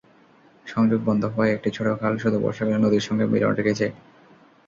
[0.65, 3.85] সংযোগ বন্ধ হওয়ায় একটি ছোট খাল শুধু বর্ষাকালে নদীর সঙ্গে মিলন রেখেছে।